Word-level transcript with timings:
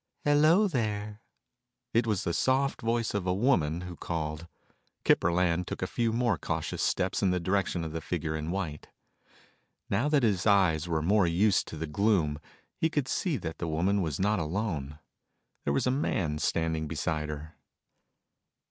"Hello 0.23 0.67
there." 0.67 1.21
It 1.93 2.07
was 2.07 2.23
the 2.23 2.33
soft 2.33 2.81
voice 2.81 3.13
of 3.13 3.27
a 3.27 3.33
woman 3.35 3.81
who 3.81 3.95
called. 3.95 4.47
Kip 5.03 5.19
Burland 5.19 5.67
took 5.67 5.83
a 5.83 5.85
few 5.85 6.11
more 6.11 6.39
cautious 6.39 6.81
steps 6.81 7.21
in 7.21 7.29
the 7.29 7.39
direction 7.39 7.83
of 7.85 7.91
the 7.91 8.01
figure 8.01 8.35
in 8.35 8.49
white. 8.49 8.87
Now 9.91 10.09
that 10.09 10.23
his 10.23 10.47
eyes 10.47 10.87
were 10.87 11.03
more 11.03 11.27
used 11.27 11.67
to 11.67 11.77
the 11.77 11.85
gloom, 11.85 12.39
he 12.75 12.89
could 12.89 13.07
see 13.07 13.37
that 13.37 13.59
the 13.59 13.67
woman 13.67 14.01
was 14.01 14.19
not 14.19 14.39
alone. 14.39 14.97
There 15.65 15.73
was 15.73 15.85
a 15.85 15.91
man 15.91 16.39
standing 16.39 16.87
beside 16.87 17.29
her. 17.29 17.53